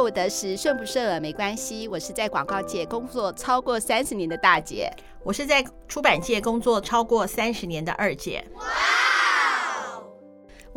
[0.00, 1.88] 我得时，顺不顺耳没关系。
[1.88, 4.90] 我是在广告界工作超过三十年的大姐，
[5.22, 8.44] 我是在出版界工作超过三十年的二姐。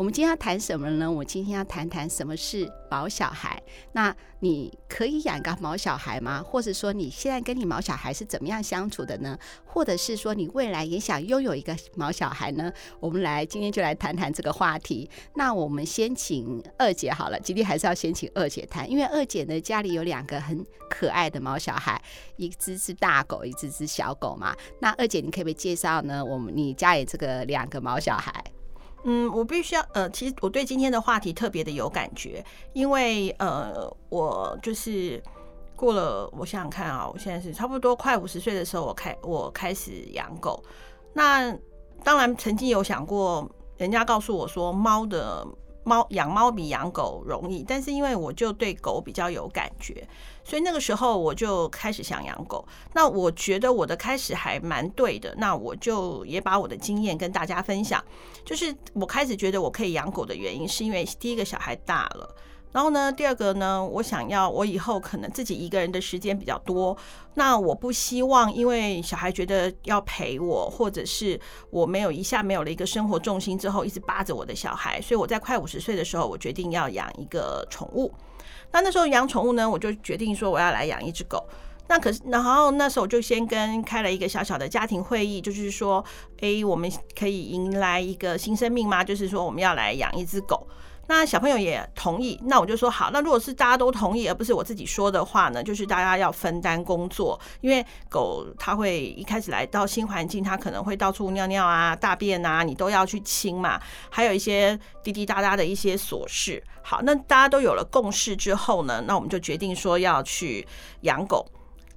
[0.01, 1.11] 我们今天要谈什么呢？
[1.11, 3.61] 我今天要谈谈什么是毛小孩。
[3.91, 6.41] 那你可以养个毛小孩吗？
[6.41, 9.37] 或者说你现在跟你毛小孩是怎么样相处的呢？
[9.63, 12.73] 或者是说你未来也想拥有一个毛小孩呢？
[12.99, 15.07] 我们来今天就来谈谈这个话题。
[15.35, 22.01] 那我们先请二姐好了，今天还是要先请二姐谈，因为二姐呢家里有两个很可爱的毛小孩，
[22.37, 24.55] 一只是大狗，一只是小狗嘛。
[24.79, 26.25] 那二姐你可不可以介绍呢？
[26.25, 28.43] 我们你家里这个两个毛小孩？
[29.03, 35.21] 嗯，我必须要呃，其实我对今天的话题特别的有感觉，因为呃，我就是
[35.75, 40.63] 过了，我想想看啊，我现在是差不多快五十岁的时候，我开我开始养狗。
[41.13, 41.51] 那
[42.03, 45.45] 当然曾经有想过，人家告诉我说猫的。
[45.83, 50.07] 猫养猫比养狗容易，但是因为我就对狗比较有感觉，
[50.43, 52.65] 所以那个时候我就开始想养狗。
[52.93, 58.03] 那我觉得我的开始还蛮对的，那我就也把我的经验跟大家分享。
[58.45, 62.35] 就是我开始觉得我可以养狗的原因，是因为第一个小孩大了。
[62.71, 66.95] 然后呢，第二个呢，我想要我以后可能自己一个人的时间比较多，
[67.33, 78.11] 那我不希望因为小孩觉得要陪我，或者是我没有一下没有了一个生活重心之后，一直扒着我的小孩，所以我在快五十岁的时候，我决定要养一个宠物。
[78.71, 81.45] 那那时候养宠物呢，我就决定说我要来养一只狗。
[81.89, 86.01] 那可是，然后那时候我就先跟开了一个小小的家庭会议，就是说，
[86.39, 89.03] 诶，我们可以迎来一个新生命吗？
[89.03, 90.65] 就是说，我们要来养一只狗。
[91.13, 93.11] 那小朋友也同意，那我就说好。
[93.11, 103.79] 那如果是大家都同意，而不是我自己说的话呢，就是大家要分担工作，因为狗它会一开始来到新环境，它可能会到处尿尿啊、大便啊，你都要去清嘛，
[104.09, 106.63] 还有一些滴滴答答的一些琐事。
[106.81, 110.65] 好，那大家都有了共识之后呢，那我们就决定说要去
[111.01, 111.45] 养狗。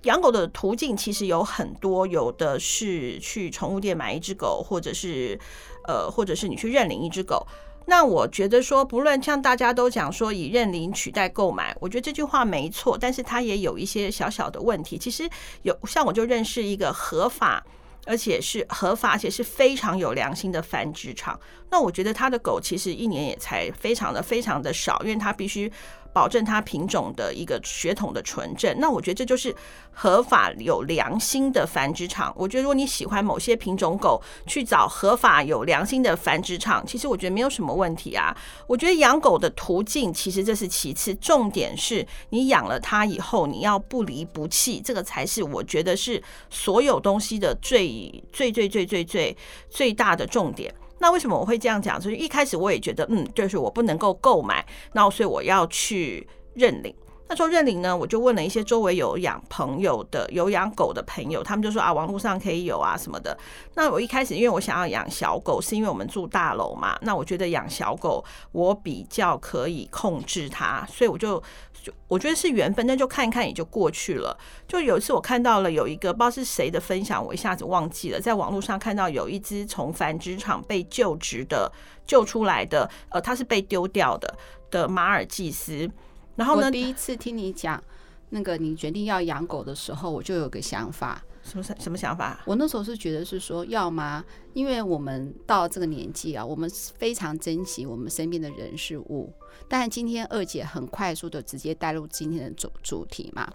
[0.03, 5.39] 养狗的途径其实有很多，有的是去宠物店买一只狗，或者是
[5.87, 7.47] 呃，或者是你去认领一只狗。
[7.87, 14.97] 那我觉得说，不论像大家都讲说以认领取代购买，我觉得这句话没错，但是它也有一些小小的问题。
[14.97, 15.29] 其实
[15.63, 17.65] 有像我就认识一个合法，
[18.07, 21.39] 而且是合法，而且是非常有良心的繁殖场。
[21.71, 25.71] 那我觉得他的狗其实一年也才非常的非常的少，因为他必须。
[26.15, 29.55] 保证它品种的一个血统的纯正，那我觉得这就是
[29.91, 32.33] 合法有良心的繁殖场。
[32.37, 38.35] 我觉得如果你喜欢某些品种狗，去找合法有良心的繁殖场，其实我觉得没有什么问题啊。
[38.69, 49.37] 我觉得养狗的途径其实这是其次，重点是你养了它以后，你要不离不弃，这个才是我觉得是所有东西的最最最最最最
[49.69, 50.73] 最大的重点。
[51.05, 52.01] 那为什么我会这样讲？
[52.01, 56.95] 就是一开始我也觉得，嗯，就是我不能够购买，那所以我要去认领。
[57.29, 63.37] 那时候认领呢，我就问了一些周围有养朋友的、有养狗的朋友，他们就说啊，网络上可以有啊什么的。
[63.75, 71.43] 那我一开始因为我想要养小狗，是因为我们住大楼嘛，那我觉得养小狗我比较可以控制它，所以我就。
[71.83, 74.35] 就我觉得是缘分，那就看一看也就过去了。
[74.67, 81.71] 就有一次我看到了有一个不知道是谁的分享，我一下子忘记了，在网络上看到有一只从繁殖场被救职的
[82.07, 84.35] 救出来的，呃，它是被丢掉的
[84.71, 85.91] 的马尔济斯。
[86.37, 87.83] 然后呢，我第一次听你讲
[88.31, 91.23] 那个你决定要养狗的时候，我就有个想法。
[91.43, 92.41] 什么什么想法？
[92.47, 94.25] 我那时候是觉得是说要吗？
[94.55, 99.31] 因为我们到这个年纪啊，我们非常珍惜我们身边的人事物。
[99.69, 103.47] 但今天二姐很快速的直接带入今天的主主题嘛。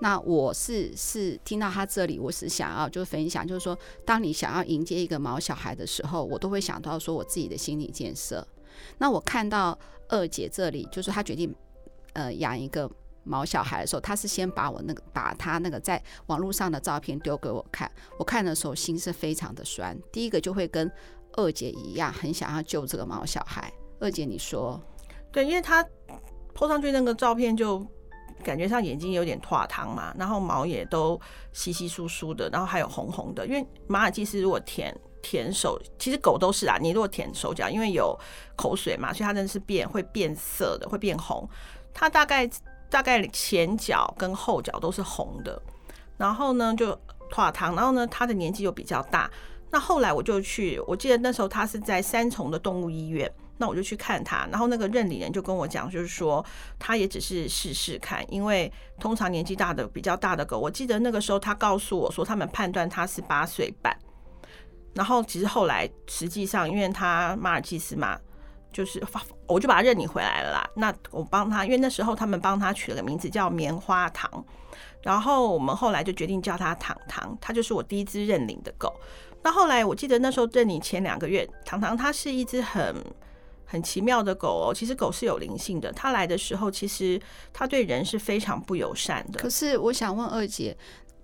[0.00, 8.46] 那我是是听到她这里，我是想要就分享，就是说，当你想要迎接一个毛小孩的时候，我都会想到说我自己的心理建设。
[8.98, 9.76] 那我看到
[10.08, 11.52] 二姐这里，就是她决定
[12.14, 12.90] 呃养一个。
[13.24, 17.88] 毛小孩的时候，他是先把我那个把他那个在网络上的照片丢给我看，
[18.18, 19.96] 我看的时候心是非常的酸。
[20.10, 20.90] 第一个就会跟
[21.34, 23.72] 二姐一样，很想要救这个毛小孩。
[24.00, 24.80] 二姐，你说？
[25.30, 25.84] 对，因为他
[26.52, 27.86] po 上去那个照片，就
[28.42, 31.16] 感觉上眼睛有点脱糖嘛，然后毛也都
[31.52, 33.46] 稀稀疏疏的，然后还有红红的。
[33.46, 34.92] 因为马尔济斯如果舔
[35.22, 38.18] 舔手，其实狗都是啊，你如果舔手脚，因为有
[38.56, 41.48] 口水嘛，所以它真的是变会变色的，会变红。
[41.94, 42.48] 它大概。
[42.92, 45.58] 大概前脚跟后脚都是红的，
[46.18, 46.94] 然后呢就
[47.30, 49.30] 脱糖，然后呢他的年纪又比较大，
[49.70, 56.44] 那后来我就去，我记得那时候他是在三重的动物医院，那我就去看他，然后那个认领人就跟我讲，就是说
[56.78, 63.96] 他也只是试试看，因为通常年纪大的比较大的狗，我记得那个时候他告诉我说他们判断他是八岁半，
[64.92, 68.20] 然后其实后来实际上因为他马尔济斯嘛。
[68.72, 69.02] 就是
[69.46, 70.70] 我就把它认领回来了啦。
[70.74, 74.44] 那我帮他，因为那时候他们帮他取了个名字叫棉花糖，
[75.02, 78.92] 然后我们后来就决定叫他糖糖，他就是我第一只认领的狗。
[79.42, 82.96] 那后来我记得那时候认领前两个月，糖糖它是一只很
[83.64, 84.72] 很奇妙的狗哦。
[84.74, 87.20] 其实狗是有灵性的，它来的时候其实
[87.52, 89.40] 它对人是非常不友善的。
[89.40, 90.76] 可是我想问二姐，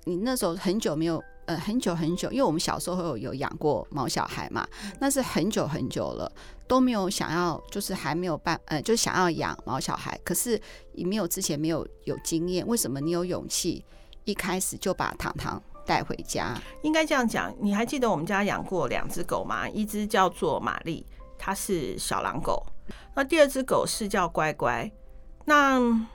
[0.04, 1.22] 你那时候很久没有？
[1.48, 4.68] 呃，很久很久，因为我们小时候有有养过毛小孩嘛，
[5.00, 6.30] 那是很久很久了，
[6.66, 10.20] 都没有想要，就是还没有办，呃，就想要养毛小孩。
[10.22, 10.60] 可是
[10.92, 13.82] 你没有之前没有有经验，为什么你有勇气
[14.24, 16.54] 一开始就把糖糖带回家？
[16.82, 19.66] 应该这样讲，你还记得我们家养过两只狗吗？
[19.66, 21.06] 一只叫做玛丽，
[21.38, 22.62] 它是小狼狗，
[23.16, 24.92] 那第二只狗是叫乖乖，
[25.46, 26.06] 那。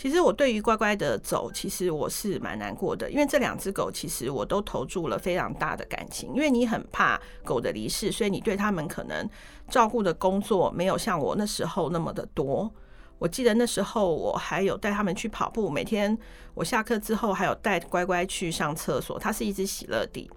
[0.00, 6.32] 其实我对于乖乖的走，其实我是蛮难过的，因为这两只狗其实我都投注了非常大的感情。
[6.32, 9.28] 因为你很怕狗的离世，所以你对他们可能
[9.68, 12.72] 照顾的工作没有像我那时候那么的多。
[13.18, 16.16] 我记得那时候我还有带他们去跑步，每天
[16.54, 19.18] 我下课之后还有带乖乖去上厕所。
[19.18, 20.30] 它是一只喜乐蒂，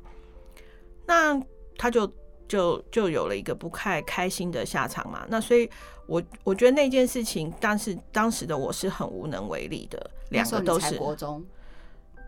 [1.05, 1.41] 那
[1.77, 2.11] 它就。
[2.47, 5.69] 就就有了一个不太开心的下场嘛，那所以
[6.05, 11.43] 我我觉得那件事情，但是当时的我是很无能为力的，两个都是国中，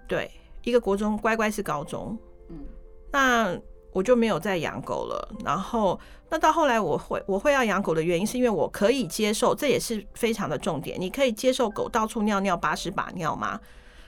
[0.08, 0.32] 对，
[0.64, 2.18] 一个国中，乖乖是高中，
[2.50, 2.66] 嗯，
[3.12, 3.58] 那
[3.92, 5.36] 我就没有再养狗了。
[5.44, 13.60] 然后那到后来我会我会要养狗的原因，是因为我可以接受，这也是非常的重点，你可以接受狗到处尿尿、把屎把尿吗？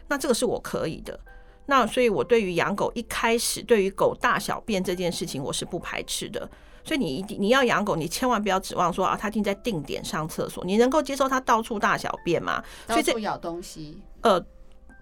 [0.07, 1.19] 那这个是我可以的。
[1.67, 6.49] 那所以，我对于养狗一开始，对于狗大小便这件事情，我是不排斥的。
[6.83, 12.63] 所以你一定你要养狗，你千万不要指望说啊，它一定在定点上厕所，你能够接受它到处大小便吗？
[12.87, 14.01] 到处咬东西？
[14.21, 14.43] 呃，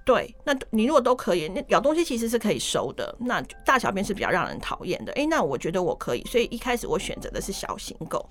[0.03, 0.35] 对。
[0.43, 3.15] 那你如果都可以，那咬东西其实是可以收的。
[3.19, 5.13] 那大小便是比较让人讨厌的。
[5.13, 6.23] 诶，那我觉得我可以。
[6.25, 8.27] 所以一开始我选择的是小型狗。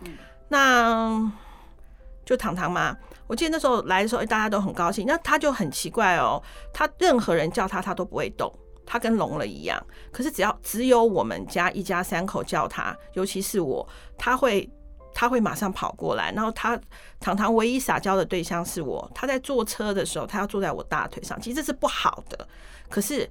[0.00, 0.12] 嗯，
[0.48, 1.32] 那。
[2.24, 5.06] 就糖糖嘛，我记得那时候来的时候，大家都很高兴。
[5.06, 6.42] 那他就很奇怪哦，
[6.72, 8.52] 他任何人叫他，他都不会动，
[8.84, 9.84] 他跟聋了一样。
[10.12, 13.86] 可是只要只有我们家一家三口叫他，尤其是我，
[14.16, 14.68] 他会
[15.14, 16.30] 他会马上跑过来。
[16.32, 16.78] 然后他
[17.20, 22.46] 常常唯一撒娇的对象是我，他在坐车的时候，他要坐在我大腿上，其实这是不好的。
[22.88, 23.28] 可是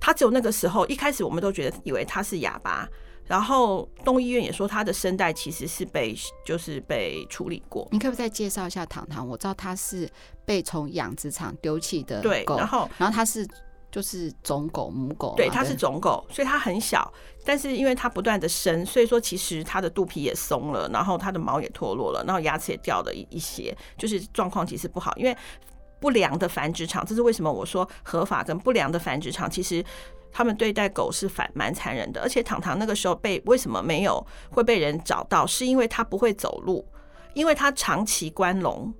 [0.00, 2.88] 他只有那个时候，一开始我们都觉得以为他是哑巴。
[3.26, 6.14] 然后东医院也说他的声带其实是被
[6.44, 7.86] 就是被处理过。
[7.90, 9.26] 你可不可以再介绍一下糖糖？
[9.26, 10.08] 我知道他是
[10.44, 13.46] 被从养殖场丢弃的狗，对，然后然后他是
[13.90, 17.10] 就是种狗母狗，对，它是种狗，所以它很小，
[17.46, 25.34] 但是因为它不断的生，所以说其实它的肚皮也松了，然后它的毛也脱落了，然后牙齿也掉了一一些，就是状况其实不好，因为
[26.06, 29.84] 不良的繁殖场，这是为什么我说合法跟不良的繁殖场其实。
[30.32, 36.86] 他们对待狗是反蛮残忍的，而且糖糖那个时候被为什么没有会被人找到，是因为他不会走路，
[37.32, 38.92] 因为他长期关笼。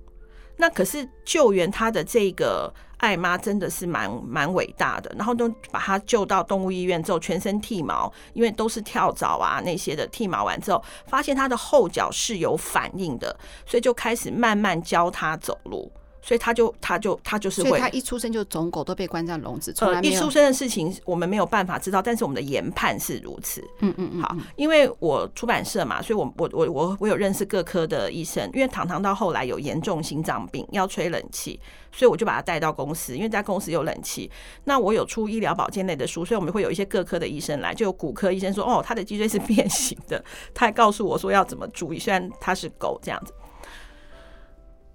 [0.55, 13.37] 那可是救援他的这个爱妈真的是蛮蛮伟大的，然后都把他救到动物医院之后，全身剃毛，因为都是跳蚤啊那些的，剃毛完之后发现他的后脚是有反应的，
[13.67, 15.91] 所以就开始慢慢教他走路。
[16.27, 20.13] 所以他就他就他就是会，他一出生就种狗都被关在笼子，从来没有。
[20.13, 23.63] 一出生的事情我们没有办法知道，但是我们的研判是如此。
[23.79, 24.21] 嗯嗯嗯。
[24.21, 28.45] 好，因为我出版社嘛，所以我我我我我有认识各科的医生。
[28.53, 31.57] 因为糖糖到后来有严重心脏病，要吹冷气，
[31.93, 34.29] 所以我就把他带到公司，因为在公司有冷气。
[34.65, 40.21] 那我有出医疗保健类的书，所以我们会有一些各科的医生来，就有骨科医生说，哦，他的脊椎是变形的，
[40.53, 43.31] 他还告诉我说要怎么注意，虽然他是狗这样子。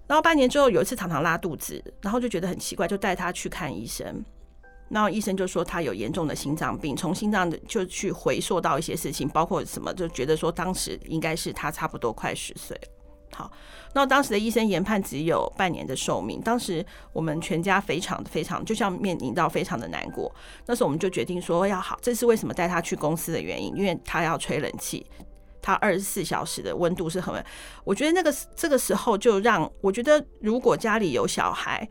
[0.07, 4.23] 然后半年之后有一次常常拉肚子，然后就觉得很奇怪，就带他去看医生。
[4.89, 12.79] 然后医生就说他有严重的心脏病，从心脏就去回溯到一些事情，包括什么，就觉得说当时应该是他差不多快十岁。
[13.31, 13.51] 好，
[13.95, 16.39] 那当时的医生研判只有半年的寿命。
[16.41, 20.31] 当时我们全家非常非常就像面临到非常的难过。
[20.67, 25.03] 那时候我们就决定说要好，这是为什么带他去公司的原因，因为他要吹冷气。
[25.63, 27.33] 它二十四小时的温度是很，
[27.85, 31.87] 我觉得那个这个时候就让我觉得，如果家里有小孩，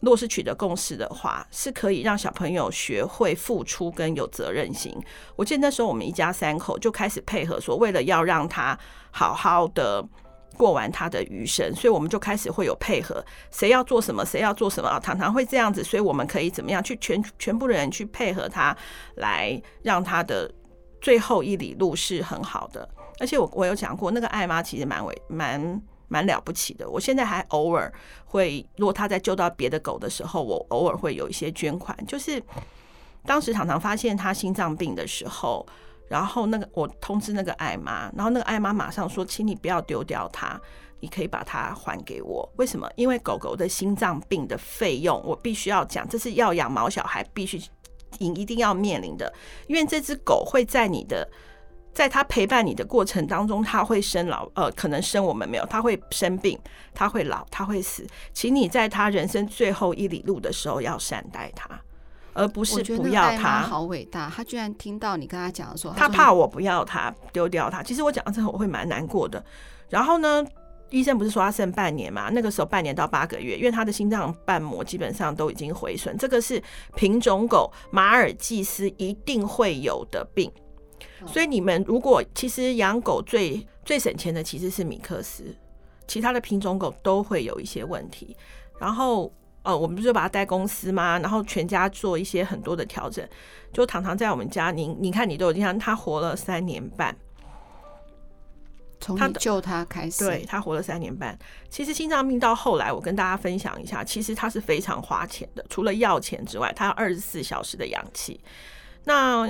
[0.00, 4.92] 若是取得共识的话，是可以让小朋友学会付出跟有责任心。
[5.36, 8.76] 我记得那时候我们一家三口就开始配合，说为了要让他
[9.12, 10.04] 好好的
[10.56, 18.76] 过完他的余生，所以我们就开始会有配合，谁要做什么，谁要做什么啊，常常会这样子，所以我们可以怎么样去全全部的人去配合他，
[19.14, 20.52] 来让他的。
[20.98, 26.88] 最后一里路是很好的，而且我我有讲过，那个爱妈其实蛮伟蛮蛮了不起的。
[26.88, 27.92] 我现在还偶尔
[28.24, 31.96] 会，如果他在救到别的狗的时候，我偶尔会有一些捐款。
[32.06, 32.42] 就是
[33.24, 35.66] 当时糖糖发现他心脏病的时候，
[36.08, 40.60] 然后那个我通知那个爱妈，然后那个爱妈马上说，请你不要丢掉它，
[41.00, 42.48] 你可以把它还给我。
[42.56, 42.88] 为什么？
[42.96, 47.60] 因为狗狗的心脏病的费用，我必须要讲，这是要养毛小孩必须
[48.18, 49.32] 一定要面临的，
[49.66, 51.26] 因为这只狗会在你的。
[51.96, 56.58] 在他陪伴你的过程当中，他会生老，呃，可能生我们没有，他会生病，
[56.92, 58.06] 他会老，他会死。
[58.34, 61.66] 请你在他人生最后一里路的时候要善待他，
[62.34, 63.62] 而不是不要他。
[63.62, 67.82] 好伟大，他居然听到你跟他讲说，他怕我不要他，丢掉他。
[67.82, 69.42] 其实我讲到这后我会蛮难过的。
[69.88, 70.44] 然后呢，
[70.90, 72.28] 医生不是说他剩半年嘛？
[72.30, 76.14] 那个时候半年到八个月，因为他的心脏瓣膜基本上都已经毁损。
[76.18, 76.62] 这个是
[76.94, 80.52] 品种狗马尔济斯一定会有的病。
[81.24, 85.44] 所以你们如果其实养狗最最省钱的其实是米克斯，
[86.06, 88.36] 其他的品种狗都会有一些问题。
[88.78, 89.32] 然后
[89.62, 91.18] 呃，我们不是把它带公司吗？
[91.18, 93.26] 然后全家做一些很多的调整。
[93.72, 97.14] 就糖糖在我们家，您你看你都已经让他活了三年半，
[99.00, 101.36] 从他救他开始，对他活了三年半。
[101.68, 108.40] 其实心脏病到后来，我跟大家分享一下，其实他是非常花钱的，除了药钱之外，他要二十四小时的氧气。
[109.04, 109.48] 那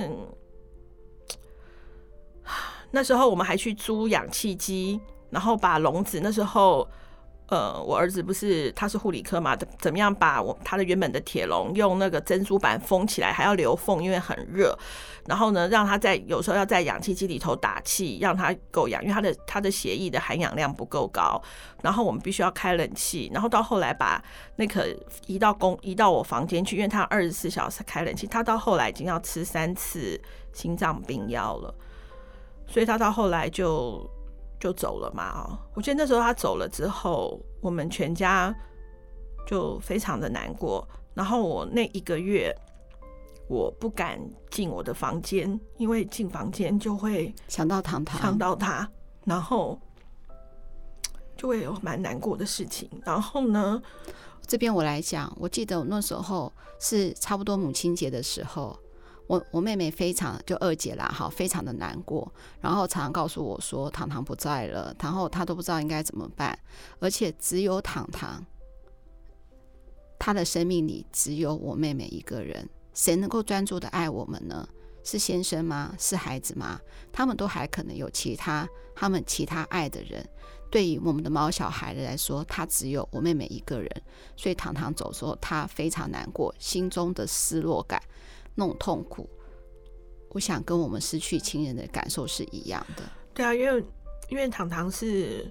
[2.91, 4.99] 那时候我们还去租氧气机，
[5.29, 6.19] 然后把笼子。
[6.21, 6.87] 那时候，
[7.47, 14.77] 呃，我儿子不是他是护理科嘛，怎怎么样把我他的原本的铁笼用那个珍珠板封起来，还要留缝，因为很热。
[15.25, 21.41] 然后呢，让他在有时候要在氧气机里头打气，让他够氧，因为他的他的血液的含氧量不够高。
[21.81, 23.29] 然后我们必须要开冷气。
[23.33, 24.23] 然后到后来把
[24.55, 28.25] 那个移到公移到我房间去，因为他二十四小时开冷气。
[28.25, 30.19] 他到后来已经要吃三次
[30.53, 31.75] 心脏病药了。
[32.67, 34.07] 所以他到后来就
[34.59, 35.41] 就走了嘛。
[35.41, 38.53] 哦，我记得那时候他走了之后，我们全家
[39.45, 40.87] 就非常的难过。
[41.13, 42.55] 然后我那一个月，
[43.47, 44.19] 我不敢
[44.51, 48.87] 进我的房间，因为进房间就会想到糖糖，想到他，
[49.25, 49.79] 然后
[51.35, 52.89] 就会有蛮难过的事情。
[53.03, 53.81] 然后呢，
[54.45, 58.77] 这边我来讲，我记得我那时候是差不多母亲节的时候。
[59.27, 62.31] 我我妹妹非常就二姐啦，哈，非常的难过，
[62.61, 66.57] 然后常常告诉我说糖糖不在了，然后她都不知道应该怎么办，
[66.99, 68.45] 而且只有糖糖，
[70.17, 74.67] 她的生命里只有我妹妹一个人，谁能够专注的爱我们呢？
[75.03, 75.93] 是先生吗？
[75.97, 76.79] 是孩子吗？
[77.13, 80.27] 他们都还可能有其他他们其他爱的人，
[80.69, 83.89] 对于我们的猫小孩来说，他只有我妹妹一个人，
[84.35, 88.01] 所以糖糖走的时候，她非常难过，心中的失落感。
[88.59, 89.29] 那种痛苦，
[90.29, 93.03] 我想跟我们失去亲人的感受是一样的。
[93.35, 93.85] 对啊，因为
[94.29, 95.49] 因为糖糖是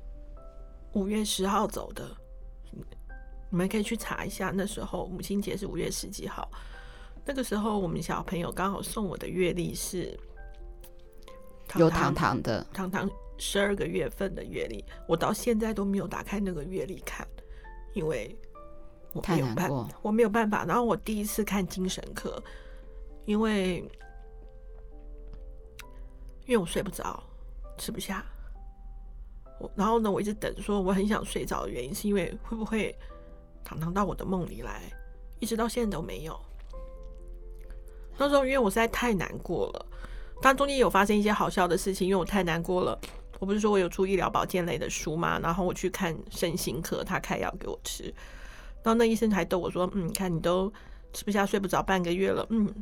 [0.93, 2.05] 五月十号走的，
[3.49, 6.51] 你们可以去查一下，那时候母亲节是五月十几号。
[7.25, 10.19] 那个时候我们小朋友刚好送我的月历是
[11.69, 13.09] 糖糖有糖糖的糖糖
[13.39, 17.25] 十二个月份的月历，我到现在都没有打开那个月历看，
[17.95, 18.37] 因为
[19.13, 20.65] 我没有办法，太难过，我没有办法。
[20.65, 22.43] 然后我第一次看精神科。
[23.27, 23.79] 因为，
[26.47, 27.23] 因为我睡不着，
[27.77, 28.25] 吃不下，
[29.59, 32.97] 我然后呢，我一直等，说我很想睡着的原因是因为会不会
[33.65, 34.81] 糖糖到我的梦里来，
[35.41, 36.39] 一直到现在都没有。
[38.17, 39.87] 那时候因为我实在太难过了，
[40.41, 42.99] 但中间有发生一些好笑的事情，因为我太难过了。
[43.41, 45.39] 我不是说我有出医疗保健类的书嘛？
[45.41, 48.05] 然后我去看身心科，他开药给我吃，
[48.83, 50.73] 然后那医生还逗我说：“嗯，看你都
[51.13, 52.73] 吃不下、睡不着半个月了，嗯。”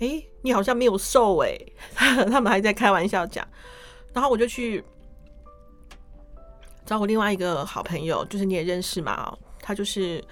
[0.00, 3.46] 哎、欸，你好像没有瘦哎、欸， 他们还在开玩笑讲，
[4.12, 4.82] 然后我就去
[6.86, 10.22] 找我另外一个好朋友，就是你也认识嘛，哦，他就是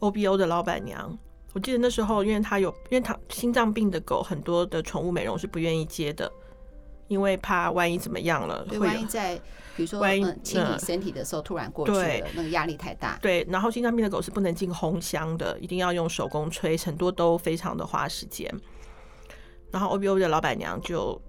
[0.00, 1.16] OBO 的老板娘。
[1.54, 6.30] 我记得那时候，因为他有，因为他心脏病的狗很多的宠物美容是不愿意接的，
[7.06, 9.36] 因为怕万一怎么样了，会万一在
[9.76, 13.16] 比如说万一清理身体的时候突然过去了，对那个压力太大。
[13.22, 18.52] 对，然后心脏病的狗是不能进烘箱的，一定要用手工吹，很多都非常的花时间。
[19.70, 21.20] 然后 OBO 的老板娘就，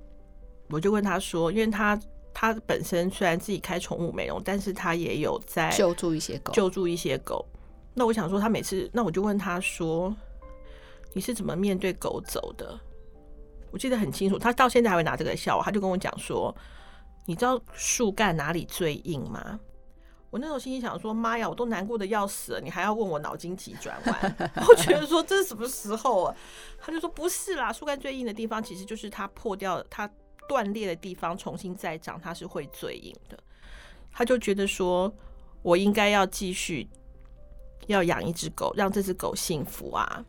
[0.69, 1.99] 我就问他说，因为他
[2.33, 7.45] 他本身虽然自己开宠物美容，但是他也有在救助一些狗，救助一些狗。
[7.93, 10.15] 那我想说，他每次，那我就问他说，
[11.13, 12.79] 你是怎么面对狗走的？
[13.71, 16.55] 我记得很清楚，他到现在还会拿这个笑话，他就跟我讲说，
[17.25, 19.59] 你知道树干哪里最硬吗？
[20.29, 24.35] 我那时候心里想说：“妈呀，我都难过的要死了，你还要问我脑筋急转弯？”
[24.67, 26.35] 我觉得说这是什么时候啊？
[26.77, 30.07] 他就说：“不是啦，树干最硬的地方其实就是它破掉、它
[30.47, 33.37] 断裂的地方，重新再长，它是会最硬的。”
[34.11, 35.11] 他就觉得说
[35.63, 36.87] ：“我应该要继续
[37.87, 40.23] 要养一只狗，让这只狗幸福啊。”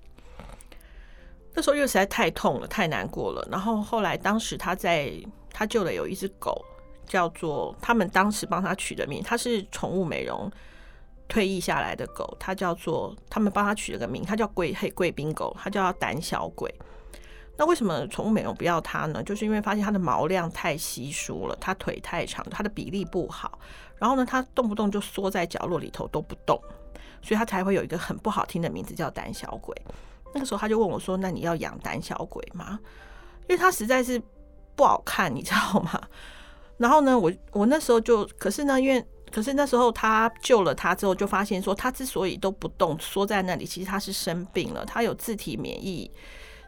[1.53, 3.47] 那时候因为实在太痛了，太难过了。
[3.51, 5.13] 然后后来当时他在
[5.53, 6.65] 他救了有一只狗，
[7.11, 10.49] 叫做他们当时帮他取的名，他是宠物美容
[11.27, 16.73] 退役下来的狗，他叫做他们帮他取了个名，他叫贵黑贵宾狗，他叫胆小鬼。
[17.57, 19.21] 那为什么宠物美容不要它呢？
[19.25, 23.59] 就是因为发现它的毛量太稀疏了，它腿太长，它的比例不好。
[23.99, 26.59] 然后呢，它动不动就缩在角落里头都不动，
[27.21, 29.77] 所以它才会有一个很不好听的名字叫胆小鬼。
[30.33, 32.79] 那个时候他就问我说：“那你要养胆小鬼吗？”
[33.47, 34.23] 因为它实在是
[34.77, 36.01] 不好看，你知道吗？
[36.81, 46.11] 然后呢，我我那时候就，可是呢，因为可是那时候他救了他之后，就发现说，他之所以都不动，缩在那里，其实他是生病了，他有自体免疫。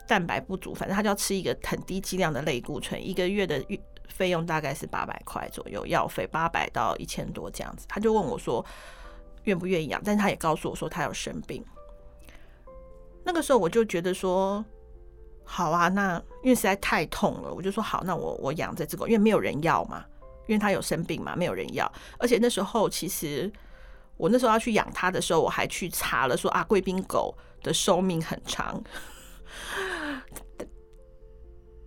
[0.08, 3.64] 蛋白不足，反正他就要吃一个很低剂量的类固醇，一个月的
[4.08, 7.86] 费用大概是八百块左右，药费八百到一千多这样子。
[7.88, 8.62] 他就问我说
[9.44, 11.64] 愿不愿意养，但是他也告诉我说他有生病。
[13.24, 14.62] 那个时候我就觉得说
[15.44, 20.04] 好啊，那因为实在太痛了，我就说好，那我我养这只狗，因为没有人要嘛，
[20.46, 21.90] 因为他有生病嘛，没有人要。
[22.18, 23.52] 而且那时候其实
[24.16, 28.82] 我那时候要去养它的时候，我还去查了说啊，贵宾狗的寿命很长。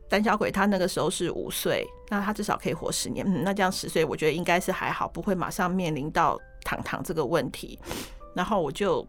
[0.07, 3.25] 胆小鬼他那个时候是五岁，那他至少可以活十年。
[3.27, 7.79] 嗯，那这样十岁，我觉得应该是还好，不会马上面临到糖糖这个问题。
[8.35, 9.05] 然后我就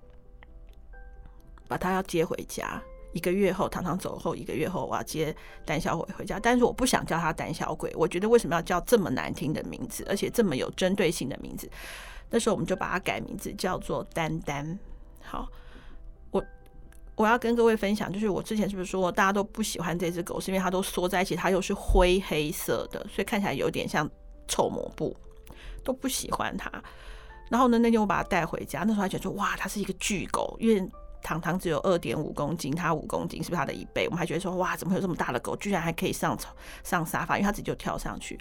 [1.69, 2.83] 把他要接回家。
[3.17, 6.39] 一个月后，糖糖走后，一个月后我要接胆小鬼回家。
[6.39, 11.71] 但是我不想叫他胆小鬼，我觉得为什么要叫这么难听的名字，而且这么有针对性的名字？
[12.29, 14.79] 那时候我们就把它改名字叫做丹丹。
[15.23, 15.49] 好。
[16.31, 16.45] 我
[17.15, 24.07] 我要跟各位分享，就是我之前是不是说大家都不喜欢这只狗，是因为它都缩在一起，它又是灰黑色的，所以看起来有点像
[24.47, 25.17] 臭抹布，
[25.83, 26.71] 都不喜欢它。
[27.49, 30.87] 然后呢，那天我把它带回家，那时候还觉得哇，它是一个巨狗，因为
[31.27, 34.05] 糖糖只有二点五公斤，它五公斤，是不是它的一倍？
[34.07, 38.39] 我们还觉得说哇，怎么会有这么大的狗，居然还可以上床上沙发，因为它自己就跳上去。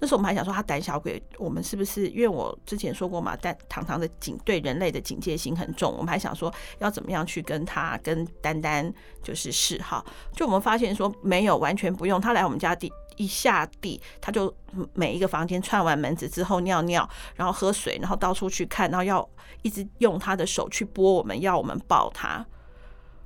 [0.00, 2.08] 那时候我们还想说，他胆小鬼，我们是不是？
[2.08, 8.92] 因为我之前说过嘛，但糖糖的警对人类的警戒心很重，我们还想说要怎么样去跟他跟丹丹
[9.22, 10.04] 就是示好。
[10.34, 12.18] 就我们发现说没有，完全不用。
[12.18, 12.90] 他来我们家地
[13.22, 14.52] 一下地，他就
[14.94, 19.28] 每一个房间串完门子之后尿尿，然后喝水，然后到处去看，然后要
[19.62, 22.44] 一直用他的手去拨我们，要我们抱他。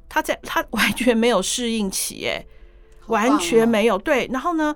[0.09, 2.45] 他在他完全没有适应期，哎，
[3.07, 3.97] 完全没有。
[3.99, 4.75] 对，然后呢？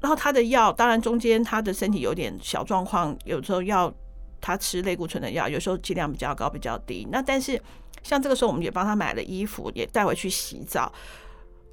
[0.00, 3.90] 然后他的药，当然中间他的身体有点小状况，有时候要
[4.38, 7.08] 他吃类固醇的药，有时候剂量比较高，比较低。
[7.10, 7.58] 那但是
[8.02, 10.92] 像这个时候，我们也帮他买了衣服，也带回去洗澡。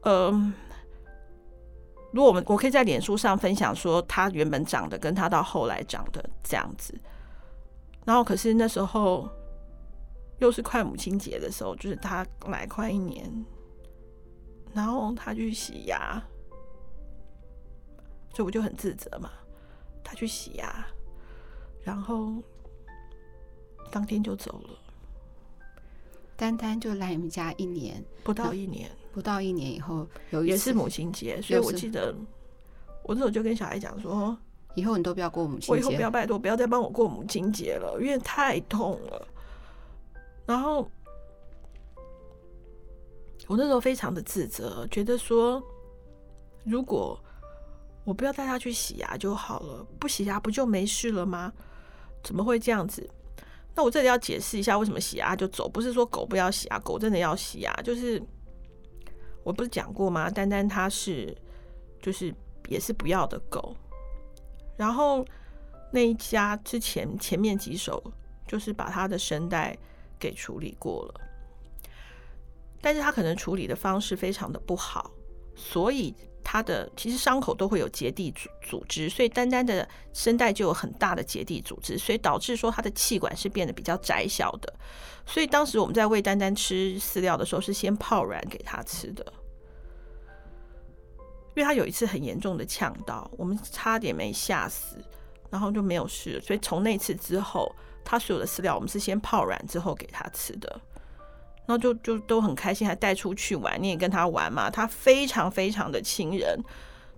[0.03, 0.53] 嗯，
[2.11, 6.93] 如果我们我可以在脸书上分享说，他原本长得跟他到后来长得这样子。
[8.05, 9.29] 然后可是那时候
[10.39, 13.45] 又是快母亲节的时候，就是他来快一年，
[14.73, 16.21] 然后他去洗牙。
[18.33, 19.29] 所以我就很自责嘛，
[20.03, 20.85] 他去洗牙，
[21.83, 22.31] 然后
[23.91, 24.69] 当天就走了。
[26.37, 32.13] 丹丹就来你们家一年，不到一年，不到一年以后有一也是母亲节，所以我记得
[33.03, 34.37] 我那时候就跟小孩讲说，
[34.75, 39.27] 以后你都不要过母亲节，我以后不要拜托，不要再帮我过母亲节了，因为太痛了。
[40.45, 40.89] 然后
[43.47, 45.61] 我那时候非常的自责，觉得说
[46.63, 47.19] 如果。
[48.03, 51.53] 我不要带他去洗牙就好了，不洗牙不就没事了吗？
[52.23, 53.07] 怎么会这样子？
[53.75, 55.69] 那我这里要解释一下，为什么洗牙就走？
[55.69, 57.71] 不是说狗不要洗牙，狗真的要洗牙。
[57.83, 58.19] 就是
[59.43, 60.29] 我不是讲过吗？
[60.29, 61.35] 丹丹他是
[62.01, 62.33] 就是
[62.67, 63.75] 也是不要的狗，
[64.77, 65.25] 然后
[65.91, 68.01] 那一家之前前面几首
[68.47, 69.77] 就是把他的声带
[70.19, 71.21] 给处理过了，
[72.81, 75.11] 但是他可能处理的方式非常的不好，
[75.55, 76.15] 所以。
[76.43, 84.73] 它的其实伤口都会有结缔组组织，所以丹丹的声带就有很大的结缔组织，所以导致说它的气管是变得比较窄小的。
[85.25, 89.23] 所以当时我们在喂丹丹吃饲料的时候，是先泡软给他吃的，
[91.55, 94.97] 因为他有一次很严重的呛到，我们差点没吓死，
[95.49, 96.41] 然后就没有事。
[96.41, 97.73] 所以从那次之后，
[98.03, 100.81] 他所有的饲料我们是先泡软之后给他吃的。
[101.65, 104.69] 然后就就都很开心，还带出去玩，你也跟他玩嘛。
[104.69, 106.59] 他非常非常的亲人，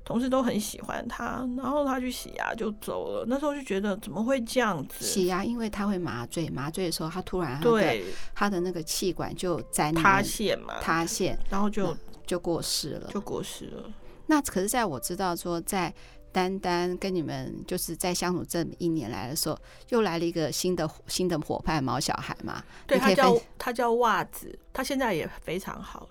[0.04, 1.48] 同事都很喜欢他。
[1.58, 3.26] 然后他去洗牙就走了。
[3.28, 5.06] 那时候就觉得怎么会这样子？
[5.06, 8.04] 洗牙，因为他会麻醉，麻醉的时候他突然对
[8.36, 11.96] 他的那个气管就粘塌陷嘛，塌陷，然后就
[12.28, 13.84] 就过世了，就过世了。
[14.28, 15.94] 那可是在我知道说在。
[16.34, 19.58] 丹丹跟你们就是在相处这一年来的时候，
[19.90, 22.62] 又来了一个新的新的伙伴毛小孩嘛？
[22.86, 26.10] 对，他叫他叫袜子，他现在也非常好。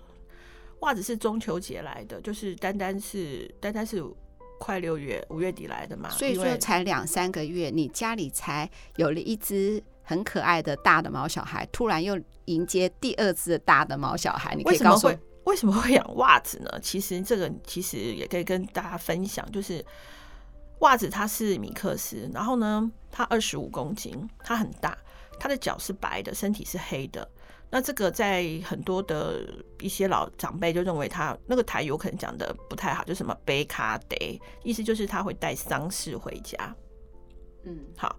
[0.79, 4.03] 袜子是中秋节来的，就是单单是单单是
[4.59, 15.17] 快六月五月底来的嘛，所以说才两三个月，你家里才有了一只很可爱的大的毛小孩，突然又迎接第二只大的毛小孩，你可以告诉我。
[15.45, 16.69] 为什么会养袜子呢？
[16.81, 19.83] 其实这个其实也可以跟大家分享，就是
[20.79, 24.97] 袜子它是米克斯，然后呢，它二十五公斤，它很大，
[25.39, 27.27] 它的脚是白的，身体是黑的。
[27.69, 29.41] 那这个在很多的
[29.79, 36.75] 一些老长辈就认为他那个台有可能讲的不太好，就什么背卡得，意思就是他会带丧事回家。
[37.63, 38.15] 嗯，好。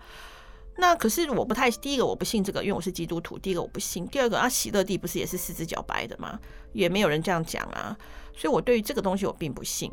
[0.76, 3.38] 那可是我不太，第一个我不信这个，因为我是基督徒。
[3.38, 6.36] 第一个我不信，第二个啊，喜乐蒂不是也是四只脚白的吗？
[6.72, 7.96] 也没有人这样讲啊，
[8.36, 9.92] 所以我对于这个东西我并不信。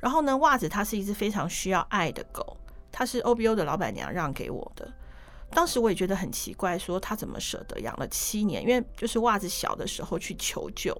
[0.00, 2.56] 然后呢，袜子它是一只非常需要爱的狗，
[2.90, 4.90] 它是 OBO 的老板娘让给我的。
[5.50, 8.62] 当时我也觉得很奇怪，说他怎么舍得养了七年？
[8.62, 10.98] 因为就是袜子小的时候去求救。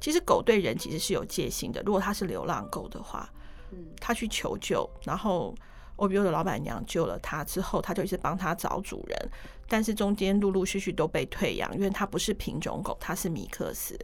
[0.00, 3.28] 其实狗对人其实是有戒心的，如果它是流浪狗的话，
[3.72, 5.52] 嗯，它去求救，然后。
[5.96, 9.30] OBO 的老板娘救了他之后，他就一直帮他找主人，
[9.68, 13.98] 但是中间陆陆续续都被退养，因为它不是品种狗，它是米克斯。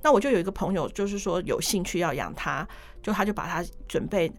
[0.00, 2.66] 那我就有一个朋友，就是说有兴趣要养它，
[3.02, 4.32] 就他就把它准备，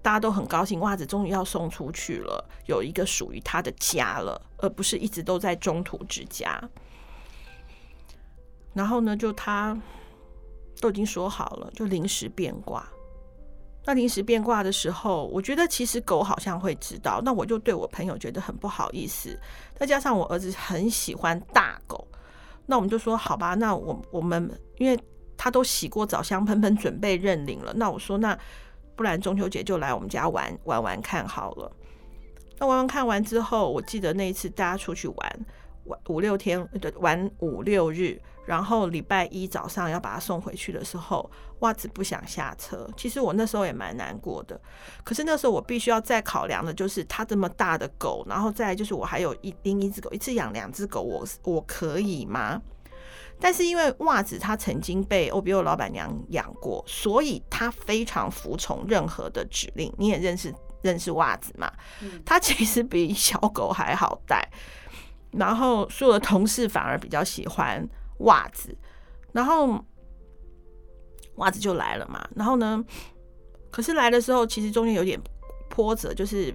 [0.00, 6.58] 大家都很高兴，袜子终于要送出去了，有一个属于他的家了，而不是一直都在中途之家。
[8.72, 9.78] 然后呢，就他
[10.80, 12.88] 都已经说好了，就临时变卦。
[13.84, 19.36] 那临时变卦的时候，我觉得其实狗好像会知道，那我就对我朋友觉得很不好意思。
[19.74, 22.06] 再加上我儿子很喜欢大狗，
[22.66, 24.96] 那我们就说好吧，那我我们因为
[25.36, 27.72] 他都洗过澡，香喷喷，准备认领了。
[27.74, 28.38] 那我说那
[28.94, 31.70] 不然中秋节就来我们家玩玩玩看好了。
[32.58, 35.46] 那玩玩看完之后，我记得那一次大家出去玩
[35.86, 38.20] 玩五六天，对，玩五六日。
[38.44, 42.88] 然后礼拜一早上要把它送回去的时候，袜子不想下车。
[42.96, 44.60] 其实我那时候也蛮难过的。
[45.04, 52.60] 可是那时候我必须要再考量的就是它这么大的狗，然后再来就是我还有一另一只狗，一次养两只狗，我我可以吗？
[53.38, 59.92] 但是因为袜子它曾经被 OBO 老板娘养过，所以它非常服从任何的指令。
[59.98, 61.72] 你也认识认识袜子嘛？
[62.24, 64.48] 它其实比小狗还好带。
[65.30, 67.88] 然后所有的同事反而比较喜欢。
[68.22, 68.76] 袜子，
[69.32, 69.84] 然后
[71.36, 72.28] 袜子就来了嘛。
[72.34, 72.84] 然后呢，
[73.70, 75.20] 可是来的时候其实中间有点
[75.68, 76.52] 波折，就是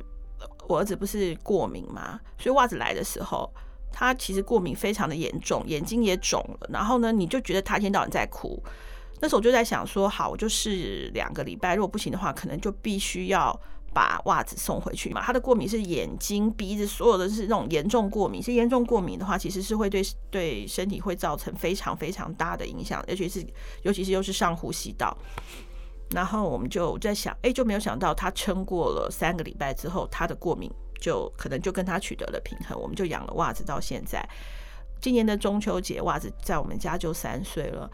[0.67, 3.49] 我儿子不是过敏嘛，所以袜子来的时候，
[3.91, 6.67] 他其实过敏非常的严重，眼睛也肿了。
[6.69, 8.61] 然后呢，你就觉得他一天到晚在哭。
[9.19, 13.59] 那时候我就在想说，好，我就试两个礼拜，如果不行的话，可能就必须要。
[13.93, 15.21] 把袜子送回去嘛？
[15.21, 18.41] 他的过敏是眼睛、鼻子，所有的是那种严重过敏。
[18.41, 23.45] 是严重过敏的话，其实是会对对身体会造成非常非常大的影响，尤其是
[23.81, 25.17] 尤其是又是上呼吸道。
[26.11, 32.79] 然后我们就在想，哎，就没有想到他撑过了三个礼拜之后，他的过敏就可能就跟他取得了平衡。
[32.79, 34.23] 我们就养了袜子到现在。
[35.01, 37.89] 今年的中秋节，袜子在我们家就三岁了。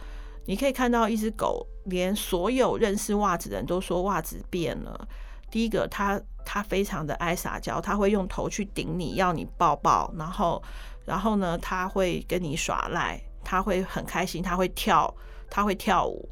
[0.45, 5.07] 你可以看到一只狗，连所有认识袜子的人都说袜子变了。
[5.53, 10.59] 第一个，他他非常的爱撒娇，他会用头去顶你，要你抱抱，然后，
[11.05, 15.13] 然后呢，他会跟你耍赖，他会很开心，他会跳，
[15.51, 16.27] 他会跳舞，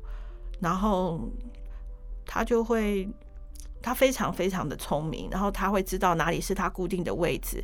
[0.60, 1.20] 然后
[2.26, 3.08] 他就会，
[3.80, 7.64] 他非常非常的聪明，然后他会知道哪里是他固定的位置，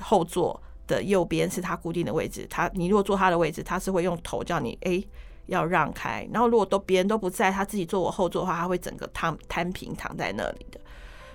[0.00, 5.04] 后座的右边是他固定的位置，他你如果坐他的位置，他是会用头叫你诶。
[5.46, 10.80] 要让开，然后如果都别人都不在，他自己坐我后座的话，他会整个躺摊平躺在那里的。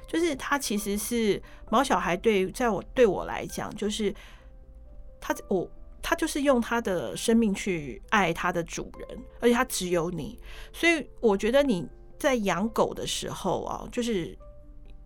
[0.08, 4.14] 就是他其实是毛小孩对，在我对我来讲，就是
[5.22, 5.70] 他我
[6.02, 10.40] 他就是用他的生命去爱他的主人，而且他只有你，
[10.74, 14.36] 所以我觉得你在养狗的时候啊，就是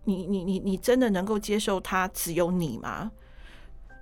[0.04, 3.12] 你你你你真的能够接受他只有你吗？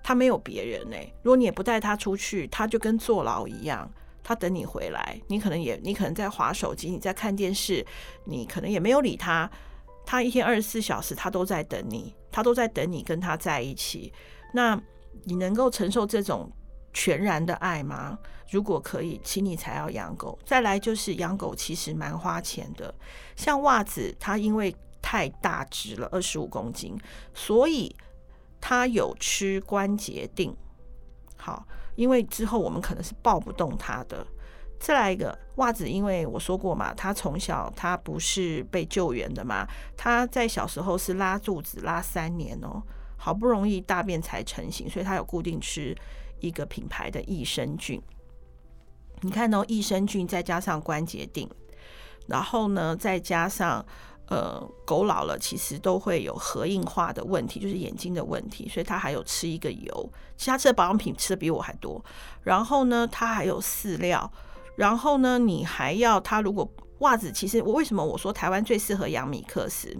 [0.04, 3.90] 他没有别人呢、如果你也不带他出去，他就跟坐牢一样。
[4.24, 7.84] 他等你回来，你可能也，你可能在划手机，你在看电视，
[8.24, 9.50] 你可能也没有理他。
[10.06, 14.12] 他一天二十四小时，他都在等你，他都在等你跟他在一起。
[14.52, 14.80] 那
[15.24, 16.50] 你能够承受这种
[16.92, 18.18] 全然的爱吗？
[18.50, 20.38] 如果可以，请你才要养狗。
[20.44, 22.94] 再来就是养狗其实蛮花钱的，
[23.34, 26.96] 像袜子，它因为太大只了，二十五公斤，
[27.34, 27.94] 所以
[28.60, 30.56] 它有吃关节定。
[31.36, 31.66] 好。
[31.94, 34.26] 因为之后我们可能是抱不动他的。
[34.78, 39.64] 再来一个袜子，因为我说过嘛，他从小他不是被救援的嘛，
[39.96, 42.82] 他在小时候是拉肚子拉三年哦，
[43.16, 45.96] 好不容易大便才成型，所以他有固定吃
[46.40, 48.02] 一个品牌的益生菌。
[49.20, 51.48] 你看哦，益生菌再加上关节定，
[52.26, 53.86] 然后呢，再加上
[54.32, 62.02] 呃，狗老了其实都会有核硬化的问题，就是眼睛的问题，所以它还有吃一个油，其他吃的保养品吃的比我还多。
[62.42, 64.32] 然后呢，它还有饲料，
[64.74, 66.66] 然后呢，你还要它如果
[67.00, 69.94] 袜子，其实我为什么我说台湾最适合养米克斯，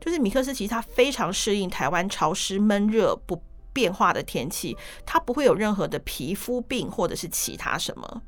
[0.00, 3.42] 就是米克斯其实它非常适应台湾潮湿闷热不
[3.72, 8.22] 变化的天气，它不会有任何的皮肤病或者是其他什么。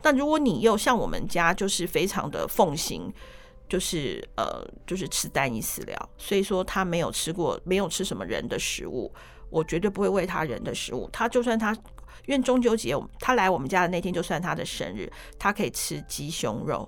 [0.00, 3.12] 但如果你又像我们家，就是非常的奉行，
[3.70, 9.10] 就是呃，就是吃单一饲料，所以说他没有吃过，没有吃什么人的食物，
[9.48, 11.08] 我绝对不会喂他人的食物。
[11.12, 11.72] 他就算他，
[12.26, 16.86] 因为中秋节他来我们家的那天，就算他的生日，他可以吃鸡胸肉。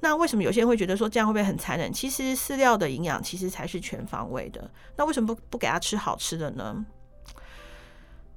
[0.00, 1.92] 那为什么有些人会觉得说这样会不会很残忍？
[1.92, 4.70] 其实饲料的营养其实才是全方位的。
[4.96, 6.84] 那为什么不不给他吃好吃的呢？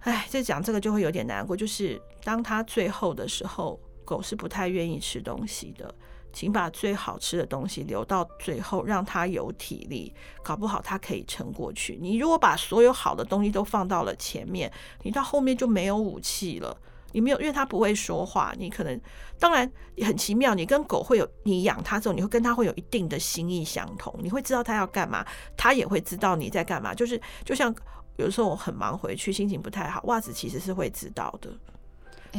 [0.02, 3.80] 哎，这讲这个就会有点难过，就是当他最后的时候。
[4.08, 5.94] 狗是不太愿意吃东西的，
[6.38, 11.98] 请把最好吃的东西留到最后，让它有体力，搞不好它可以撑过去。
[12.00, 14.72] 你如果把所有好的东西都放到了前面，
[15.02, 16.78] 你到后面就没有武器了。
[17.12, 19.02] 你没有，因为它不会说话，你可能
[19.40, 19.68] 当然
[20.06, 20.54] 很奇妙。
[20.54, 25.26] 你跟狗会有，你养它之后，你会跟它会有一定的心意相同，你会知道它要干嘛，
[25.58, 26.94] 它也会知道你在干嘛。
[26.94, 27.74] 就是就像
[28.18, 31.50] 有时候我很忙回去，心情不太好，袜子其实是会知道的。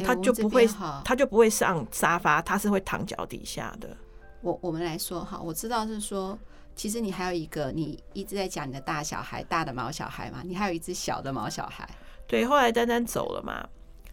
[0.05, 0.69] 他就不会，
[1.05, 3.97] 他就不会上沙发，他是会躺脚底下的。
[4.41, 6.39] 我我们来说哈，我知道是说，
[6.77, 11.89] 其实你还有一个，你一直在讲你的大小孩，大的毛小孩嘛，你还有一只小的毛小孩。
[12.27, 13.67] 对，后来丹丹走了嘛，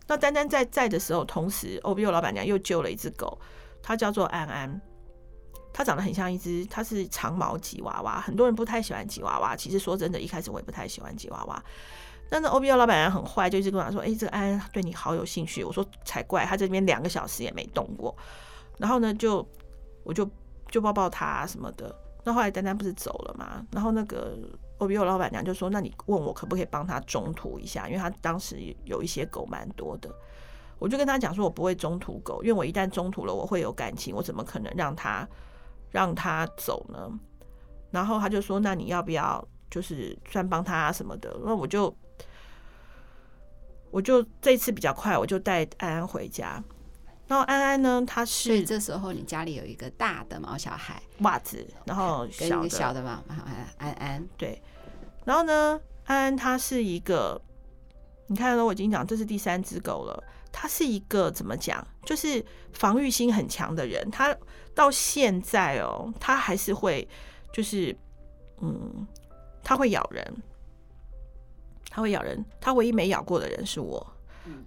[0.07, 3.37] 那丹丹在在的时候，同时 OBO 老板娘又救了一只狗，
[3.83, 4.81] 它叫做安安，
[5.73, 11.63] 它长得很像一只，它是长毛吉娃娃，很多人不太喜欢吉娃娃，其实说真的，一开始我也不太喜欢吉娃娃。
[12.27, 18.15] 但是 OBO 老板娘很坏，就一直跟我说：“哎、这个安安对你好有兴趣。”我说：“才怪，他这边两个小时也没动过。”
[18.77, 19.47] 然后呢，就
[20.03, 20.27] 我就
[20.69, 21.95] 就抱抱他什么的。
[22.23, 23.63] 那后来丹丹不是走了嘛？
[23.71, 24.35] 然后那个
[24.79, 27.87] OBO 老板娘就说：“那你问我可不可以帮他中途一下？
[27.87, 30.09] 因为他当时有一些狗蛮多的。”
[30.79, 35.25] 我就跟他讲说：“我不会中途狗，因为我一旦中途了，我会有感情，我怎么可能让他
[35.91, 37.07] 让他走呢？”
[37.91, 41.95] 然后他就说：“那你要不要就是算帮他什么的？”那我就。
[43.95, 46.61] 我就这次比较快，我就带安安回家。
[47.27, 53.23] 然后安安呢，他是，所以这时候你家里有一个大的毛小孩袜子，然后跟一个小的嘛，
[53.77, 54.61] 安安对。
[55.23, 57.41] 然后呢，安安他是一个，
[58.27, 64.11] 你看了我已经讲这是第三只狗了，他是一个怎么讲，就是防御心很强的人。
[64.11, 64.35] 他
[64.73, 67.07] 到现在哦，他还是会，
[67.53, 67.95] 就是
[68.59, 69.07] 嗯，
[69.63, 70.43] 他会咬人。
[71.95, 74.05] 它会咬人，它唯一没咬过的人是我。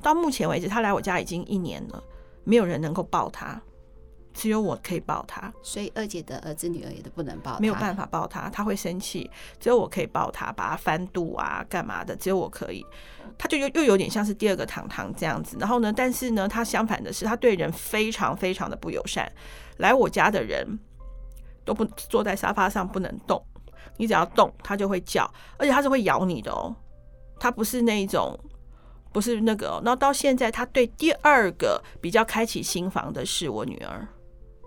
[0.02, 2.02] 到目前为止，它来我家已经一年了，
[2.42, 3.60] 没有人能够抱它，
[4.32, 5.52] 只有我可以抱它。
[5.62, 9.30] 所以二姐的儿子女儿也都不能抱，没有办法抱它，它会生气。
[9.60, 12.16] 只有我可以抱它，把它翻肚啊，干嘛的？
[12.16, 12.82] 只有我可以。
[13.36, 15.58] 它就又又有点像是第二个糖糖这样子。
[15.60, 19.30] 然后呢，但是呢，它相反的是，它对人非常非常的不友善。
[19.76, 20.66] 来我家的人
[21.62, 23.44] 都不坐在沙发上不能动，
[23.98, 26.74] 你只要动，它就会叫，而且它是会咬你的哦。
[27.38, 28.38] 他不是那一种，
[29.12, 29.68] 不是那个。
[29.68, 29.82] 哦。
[29.84, 34.06] 那到现在，他对第二个比较开启心房的是我女儿。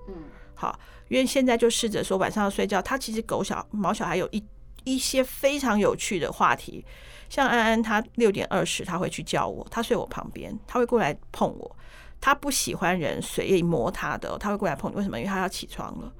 [0.07, 0.15] 嗯，
[0.55, 0.79] 好，
[1.09, 2.81] 因为现在就试着说晚上要睡觉。
[2.81, 4.43] 他其实狗小毛小孩有一
[4.83, 6.85] 一些非常有趣的话题，
[7.29, 11.75] 像安安，他六点二十他会去叫我，他睡我旁边，他会过来碰我。
[12.19, 14.95] 他不喜欢人随意摸他的，他会过来碰你。
[14.95, 15.17] 为什么？
[15.19, 16.13] 因为他要起床了。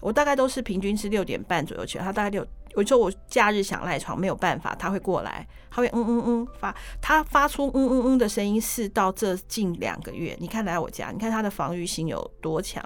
[0.00, 2.46] 我大概都是平均是六点半左右起来，他大概六。
[2.76, 10.36] 有时候我假日想赖床没有办法，他会过来，他会嗯嗯嗯发，他发出嗯嗯嗯的声音是到这近两个月。
[10.38, 12.84] 你看来我家，你看他的防御心有多强，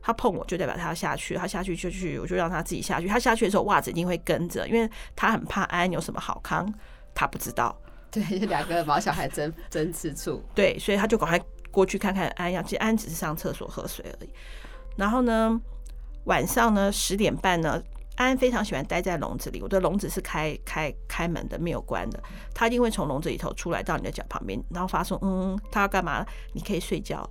[0.00, 3.06] 他碰我就代表他要下去，他下去就去，我就让他自己下去。
[3.06, 6.66] 他下去的时候袜子一定会跟着，因为他很怕安安有什么好康，
[7.14, 7.78] 他不知道。
[8.10, 10.42] 对，两个毛小孩争争吃醋。
[10.52, 14.30] 对，所以他就赶快过去看看安安，其实安安只是上厕所喝水而已。
[14.96, 15.60] 然后呢，
[16.24, 17.82] 晚上呢十点半呢。
[18.16, 22.22] 安安非常喜欢待在笼子里，我的笼子是开开开门的，没有关的。
[22.54, 26.24] 他一定会从笼子里头出来到你的脚旁边，然后发出嗯，他要干嘛？
[26.52, 27.30] 你可以睡觉了，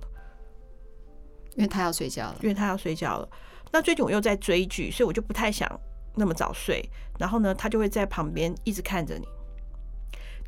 [1.54, 3.28] 因为他要睡觉了，因为他要睡觉了。
[3.70, 5.70] 那最近我又在追剧，所以我就不太想
[6.16, 6.84] 那么早睡。
[7.16, 9.26] 然后呢，他就会在旁边一直看着你，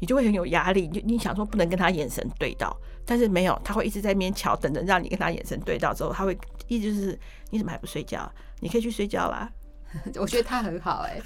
[0.04, 0.86] 你就会很有压力。
[0.92, 6.36] 你你想说不能跟他眼神对到，但是没有，他会一直在那边瞧，等着让你跟他眼神对到之后，他会
[6.68, 8.30] 一直就是你怎么还不睡觉？
[8.60, 9.50] 你可以去睡觉啦。
[10.20, 11.22] 我觉得他很好哎、欸，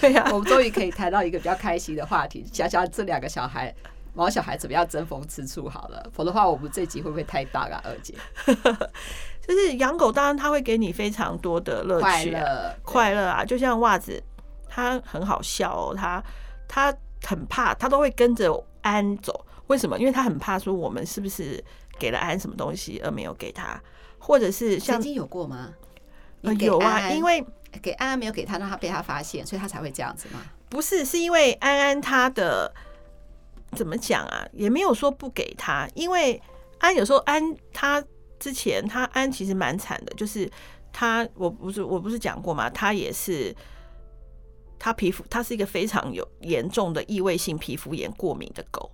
[0.00, 3.74] 对呀、啊， 我们终于可以谈到一个比较开心的话题，想想这两个小孩
[4.14, 7.82] 毛小孩怎么样争风吃醋好了，否则的话我们这集会不会太大啊？
[7.84, 8.14] 二姐，
[9.46, 13.44] 就是养狗，当然它会给你非常多的乐趣、啊、快乐，快乐啊！
[13.44, 14.22] 就像袜子，
[14.68, 16.22] 它很好笑哦，它
[16.66, 16.94] 它
[17.26, 19.44] 很怕，他都会跟着安走。
[19.66, 19.98] 为什么？
[19.98, 21.62] 因为他很怕说我们是不是
[21.98, 23.82] 给了安什么东西而没有给他，
[24.18, 25.74] 或者是像曾经有过吗？
[26.42, 27.44] 呃、有啊，因为
[27.82, 30.40] 给安安没有给他，让他被他发现，所以他才会这样子吗？
[30.68, 32.72] 不是，是因为安安他的
[33.72, 34.46] 怎么讲啊？
[34.52, 36.40] 也没有说不给他，因为
[36.78, 38.02] 安有时候安他
[38.38, 40.48] 之前他安其实蛮惨的，就是
[40.92, 42.70] 他我不是我不是讲过吗？
[42.70, 43.52] 他也是
[44.78, 48.90] 他皮肤他是一个非常有严重的异位性皮肤炎过敏的狗，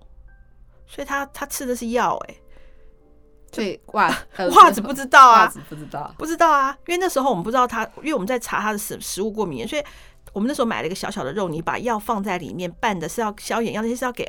[0.87, 2.39] 所以他他吃的是药哎、欸。
[3.51, 4.07] 对袜
[4.55, 9.83] 袜子不知道啊，袜子不知道，不知道啊，因为那时候我们不知道他，因为我们在查他的食食物过敏，所以
[10.31, 14.23] 我们那时候买了一个小小的肉泥，把药放在里面拌的是要消炎药，那些是要给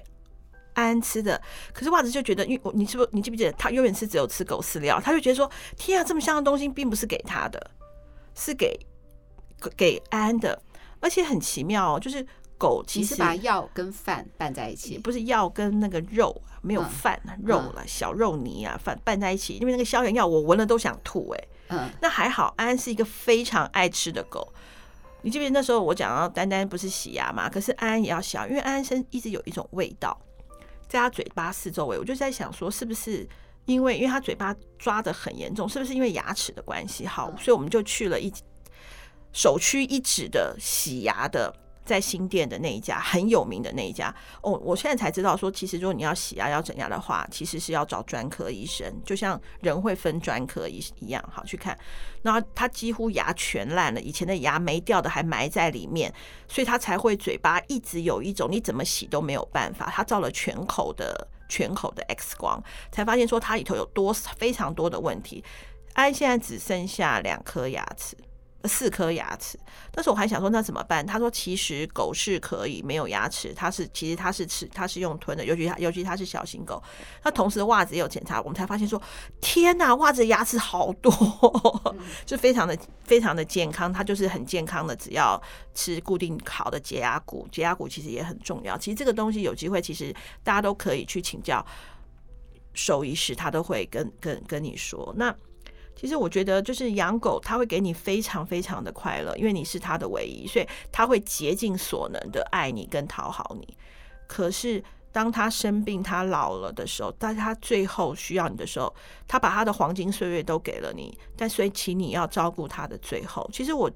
[0.75, 1.41] 安安吃的。
[1.73, 7.71] 可是袜子就觉得，因为你是不是你记不记得他永远是只有吃狗饲料，他就觉得说，天啊，这么香的东西并不是给他的，
[8.35, 8.79] 是给
[9.75, 10.61] 给安安的，
[11.05, 12.27] 而且很奇妙哦，就是。
[12.57, 19.55] 狗其实把药跟饭拌在一起，不是药跟那个肉，没有饭、嗯、肉了，小肉泥啊，饭拌在一起。
[19.57, 21.49] 因为那个消炎药我闻了都想吐哎、欸。
[21.71, 24.51] 嗯，那还好，安安是一个非常爱吃的狗。
[25.23, 27.51] 你记不记得那时候我讲到丹丹不是洗牙嘛？
[27.51, 30.17] 可是安安也要洗牙，因为安安身一直有一种味道
[30.89, 31.99] 在他嘴巴四周围。
[31.99, 33.29] 我就在想说，是不是
[33.67, 37.05] 因为因为他嘴巴抓的很严重，是不是因为牙齿的关系？
[37.05, 38.33] 好，所以我们就去了一
[39.35, 41.55] 首屈一指的洗牙的。
[41.85, 44.09] 在新店的那一家很有名的那一家
[44.41, 51.79] 哦，我现在才知道说，其实如果你要洗牙要整牙的话，其实是要找专科医生，就像人会分专科一一样，好去看。
[52.23, 56.11] 然后他几乎牙全烂了，以前的牙没掉的还埋在里面，
[56.49, 59.93] 所以他才会嘴巴一直有一种你怎么洗都没有办法。
[59.95, 65.45] 他照了全口的全口的 X 光，才发现说他里头有多非常多的问题。
[65.93, 68.17] 安现在只剩下两颗牙齿。
[68.67, 69.59] 四颗牙齿，
[69.93, 71.07] 但是我还想说那怎么办？
[71.07, 76.83] 他说其实狗是可以没有牙齿，它是其实它是吃它是用吞的，尤其它尤其它是小型狗。
[77.23, 79.01] 那同时袜子也有检查，我们才发现说
[79.41, 81.13] 天哪，袜子牙齿好多，
[82.25, 83.93] 就非常的非常的健康。
[83.93, 85.41] 它就是很健康的，只要
[85.75, 88.79] 吃固定好的洁牙骨，洁牙骨其实也很重要。
[88.79, 91.65] 其实这个东西有机会，其实大家都可以去请教
[92.73, 95.35] 兽医师，他都会跟跟跟你说那。
[95.97, 103.77] 其实我觉得，就是养狗，它会给你非常非常的快乐，因为你是它的唯一，所以它会竭尽所能的爱你跟讨好你。
[104.27, 108.93] 可是当它生病、它老了的时候，当它最后需要你的时候，
[109.29, 113.49] 它把它的黄金岁月都给了你，但所以请你要照顾它的最后。
[113.53, 113.91] 其实我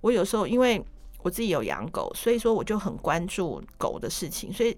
[0.00, 0.82] 我有时候因为
[1.22, 4.76] 我自己有养狗，所以说我就很关注狗的事情，所以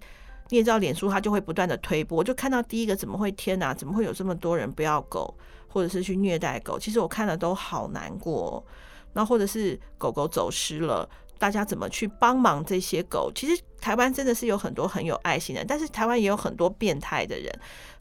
[0.49, 5.37] 你也知道，脸书它就会不断的推播，就看到第一个怎么会天哪，怎么会有这么多人不要狗？
[5.69, 8.65] 或者是去虐待狗，其实我看了都好难过。
[9.13, 11.07] 那或者是狗狗走失了，
[11.37, 13.31] 大家怎么去帮忙这些狗？
[13.35, 17.51] 其实台湾真的是有很多很有爱心的，但是台湾也有很多变态的人，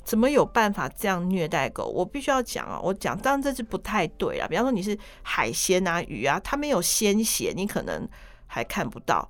[0.05, 1.87] 怎么有办法这样虐待狗？
[1.87, 4.47] 我必须要讲啊，我讲当然这是不太对啊。
[4.49, 8.09] 比方说你是海鲜啊、鱼啊，它没有鲜血，你可能
[8.47, 9.29] 还看不到。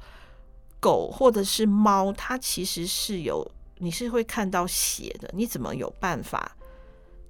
[0.87, 3.44] 狗或者是猫，它其实是有，
[3.79, 6.57] 你是会看到血的，你怎么有办法？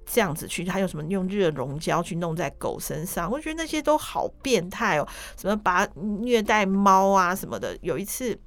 [0.05, 3.31] 这样子去，还有什么用热熔胶去弄在狗身上？
[3.31, 5.07] 我觉得那些都好变态哦！
[5.35, 7.75] 什么把虐待猫啊什么的。
[7.81, 8.39] 有一次，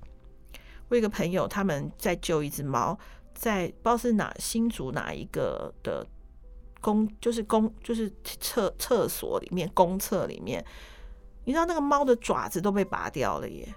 [0.89, 2.97] 我一个朋友他们在救一只猫，
[3.35, 6.07] 在不知道是哪新竹哪一个的
[6.81, 8.09] 公，就是公就是
[8.41, 10.65] 厕厕所里面公厕里面，
[11.45, 13.75] 你知道那个猫的爪子都被拔掉了耶！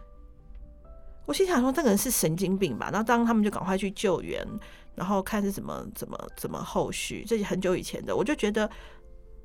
[1.26, 2.90] 我心想说，这个人是神经病吧？
[2.92, 4.48] 然后当他们就赶快去救援。
[4.96, 8.16] 然后看是怎么怎么怎么后续，这是很久以前的。
[8.16, 8.70] 我就觉得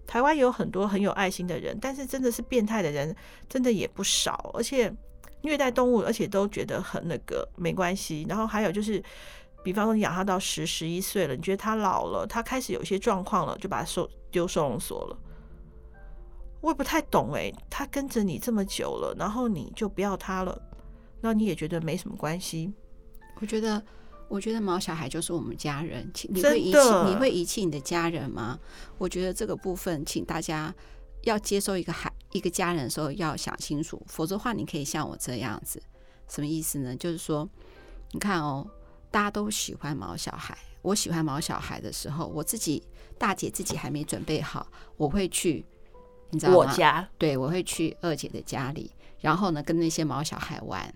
[0.07, 3.17] 台湾有很多很有爱心的人，但是真的是变态的人
[3.49, 4.95] 真的也不少，而且
[5.41, 8.27] 虐待动物，而且都觉得很那个没关系。
[8.29, 9.03] 然后还有就是，
[9.63, 15.17] 比方说你养它到十十一岁了，你觉得它老了，它开始有一些状况了，就把它收丢收容所了。
[16.61, 20.61] 我也不太懂哎，它跟着你这么久了，然后你就不要它了，
[21.21, 22.73] 那你也觉得没什么关系？
[23.41, 23.83] 我觉得。
[24.31, 28.59] 我觉得毛小孩就是我们家人，请你会遗弃你会遗弃你的家人吗？
[28.99, 30.71] 我觉得这个部分，请大家
[31.23, 35.83] 要接受一个孩一个家人的时候要想清楚，否则的话，你可以像我这样子，
[36.29, 36.95] 什么意思呢？
[36.95, 37.49] 就是说，
[38.13, 38.71] 你看哦，
[39.11, 42.83] 大家都喜欢毛小孩，我喜欢毛小孩的时候，我自己
[43.17, 45.65] 大姐自己还没准备好，我会去，
[46.29, 46.59] 你知道吗？
[46.59, 50.95] 我家对，我会去二姐的家里，然后呢，跟那些毛小孩玩。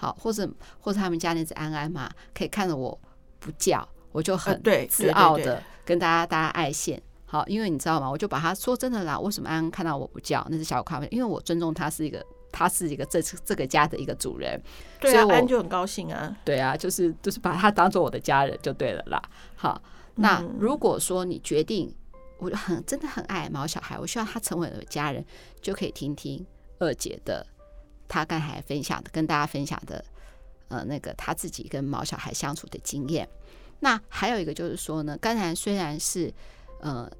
[0.00, 2.98] 好，或者或者他们家那只安安嘛，可以看着我
[3.38, 6.98] 不叫，我就很自傲的跟大家大家爱现。
[7.26, 8.10] 好，因为你知道吗？
[8.10, 10.42] 我就把他说真的啦，为什么安安看到我不叫？
[10.48, 14.58] 那只小咖啡，因为我尊重它是一个，他是一个这这个家的一个主人，
[14.98, 16.34] 对啊，安就很高兴啊。
[16.46, 19.22] 对啊，就是就是把他当做我的家人就对了啦。
[19.54, 19.82] 好，
[20.14, 21.94] 那如果说你决定，
[22.38, 25.22] 我很真的很爱毛小孩，我希望他成为我的家人，
[25.60, 26.42] 就可以听听
[26.78, 27.46] 二姐的，
[28.10, 30.04] 她刚才分享的，跟大家分享的，
[30.68, 33.26] 呃，那个他自己跟毛小孩相处的经验。
[33.78, 36.30] 那还有一个就是说呢，刚才虽然是
[36.80, 37.10] 呃。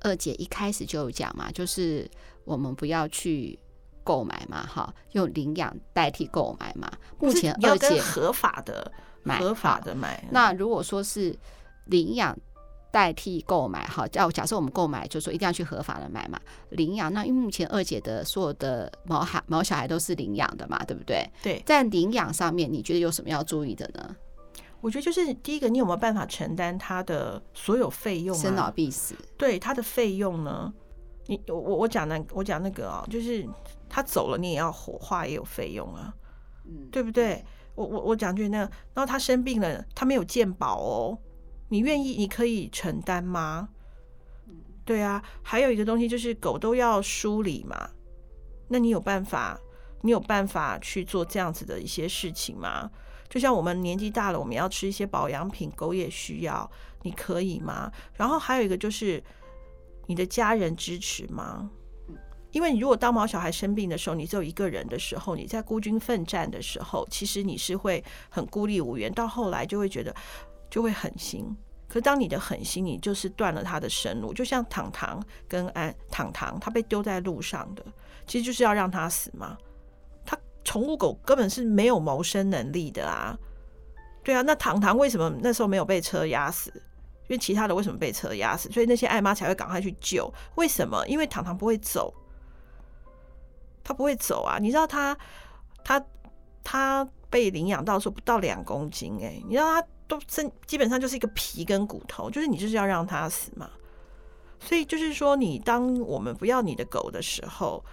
[0.00, 2.06] 二姐一开始就有讲嘛，就是
[2.44, 3.58] 我们不要去
[4.02, 6.92] 购买嘛，哈，用领养代替购买嘛。
[7.18, 10.22] 目前二姐合法的买，合法的买。
[10.30, 11.34] 那如果说是
[11.86, 12.38] 领养
[12.94, 16.40] 代替购买，哈，叫假设我们购买，就是说一定要去合法的买嘛。
[16.70, 21.28] 领养，那因为目前二姐的所有的毛孩毛小孩都是领养的嘛，对不对？
[21.42, 24.14] 对，在领养上面，你觉得有什么要注意的呢？
[24.80, 28.36] 我觉得就是第一个，你有没有办法承担他的所有费用？
[28.36, 30.72] 生老病死，对他的费用呢？
[31.26, 33.44] 你我我讲那我讲那个啊，就是
[33.88, 36.14] 他走了，你也要火化，也有费用啊，
[36.64, 37.44] 嗯，对不对？
[37.74, 41.18] 我我我讲句那个，然后他生病了，他没有健保哦，
[41.68, 43.68] 你愿意，你可以承担吗？
[44.84, 47.88] 对啊，还有一个东西就是狗都要梳理嘛，
[48.68, 49.58] 那你有办法？
[50.02, 52.90] 你有办法去做这样子的一些事情吗？
[53.30, 57.90] 就像我们年纪大了，我们要吃一些保养品，狗也需要，你可以吗？
[58.12, 59.24] 然后还有一个就是
[60.06, 61.70] 你的家人支持吗？
[62.52, 70.14] 因为你如果当毛小孩生病的时候，你只有一个人的时候，你在孤军奋战的时候，其实你是会很孤立无援，到后来就会觉得
[70.74, 71.56] 就会狠心。
[71.86, 74.34] 可是当你的狠心，你就是断了他的生路。
[74.34, 77.84] 就像糖糖跟安糖糖，他被丢在路上的，
[78.26, 79.56] 其实就是要让他死吗？
[80.64, 83.38] 宠物狗根本是没有谋生能力的啊，
[84.24, 86.72] 对啊，那糖糖为什么那时候没有被车压死？
[87.28, 88.68] 因为其他的为什么被车压死？
[88.72, 90.32] 所以那些爱妈才会赶快去救。
[90.56, 91.06] 为什么？
[91.06, 92.12] 因为糖糖不会走，
[93.84, 94.58] 他不会走啊！
[94.58, 95.16] 你知道他
[95.84, 96.04] 他
[96.64, 103.70] 他被领养到说不到两公斤哎、你知道他都身基本上就是一个皮跟骨头，就是你就是要让它死嘛。
[104.60, 107.84] 所以就是说，你当我们不要你的狗的时候。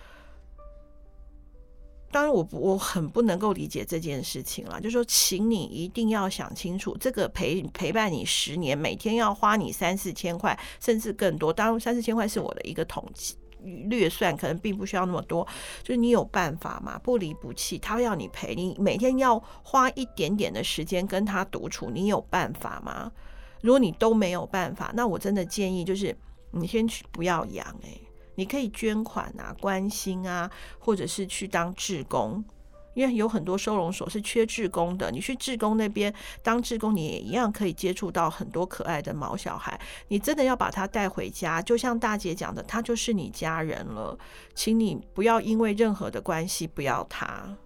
[2.13, 4.81] 当然，我不我很不能够理解这件事情了。
[4.81, 11.53] 就是说，请你一定要想清楚，这个陪陪伴你十年，每天要花你三四千块，甚至更多。
[11.53, 15.47] 当然，三四千块是我的一个统计略算，可能并不需要那么多。
[15.83, 16.99] 就是你有办法吗？
[17.03, 23.11] 不离不弃，他要你陪你，每天要花一点点的时间跟他独处，你有办法吗？
[23.61, 26.17] 如果你都没有办法，那我真的建议就是
[26.51, 28.01] 你先去不要养诶。
[28.35, 30.49] 你可以捐款啊，关心啊，
[30.79, 32.43] 或者是去当志工，
[32.93, 35.11] 因为有很多收容所是缺志工的。
[35.11, 36.13] 你去志工那边
[36.43, 39.79] 当志工，你也一样可以接触到很多可爱的毛小孩。
[40.07, 44.17] 你真的要把他带回家，就像大姐讲的，他就是你家人了。
[44.53, 47.57] 请你不要因为任何的关系不要他。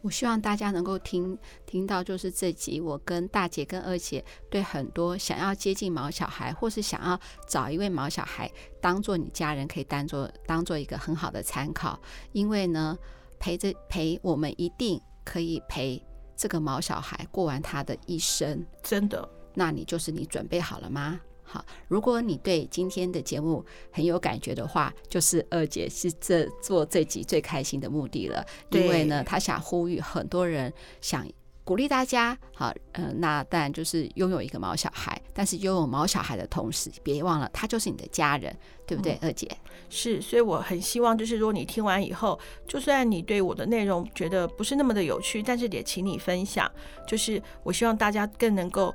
[0.00, 11.96] 我希望大家能够听听到，就是这集我跟大姐跟二姐对很多想要接近毛小孩，或是想要找一位毛小孩当做你家人，可以当做当做一个很好的参考。
[12.32, 12.98] 因为呢，
[13.42, 16.00] 陪着陪我们一定可以陪
[16.36, 18.64] 这个毛小孩过完他的一生。
[18.84, 21.20] 真的，那你就是你准备好了吗？
[21.42, 28.46] 好，如果你对今天的节目很有感觉的话，就是二姐是这做这集最开心的目的了。
[28.70, 31.26] 因为呢，她想呼吁很多人，想
[31.72, 32.36] 鼓励大家。
[32.54, 38.54] 好，嗯、呃，那当然就是拥有一个毛小孩，但是拥有毛小孩的同时，别忘了他就是你的家人，
[38.86, 39.14] 对不对？
[39.14, 39.50] 嗯、二姐
[39.88, 46.70] 是，所以我很希望，就是如果你听完以后，就算你对我的内容觉得不是那么的有趣，但是也请你分享。
[47.08, 48.94] 就是我希望大家更能够。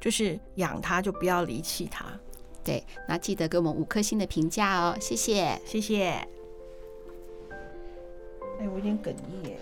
[0.00, 2.04] 就是养它，就不要离弃它。
[2.62, 6.08] 对，那记得给我们五颗星的评价哦，谢谢，谢谢。
[8.58, 9.56] 哎，我有点哽咽。